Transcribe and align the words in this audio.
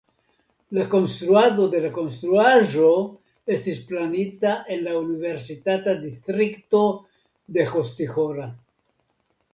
La 0.75 0.83
konstruado 0.93 1.67
de 1.73 1.81
la 1.83 1.91
konstruaĵo 1.97 2.89
estis 3.57 3.79
planita 3.91 4.55
en 4.77 4.83
la 4.87 4.97
universitata 5.03 5.95
distrikto 6.07 6.83
de 7.59 7.69
Hostihora. 7.75 8.53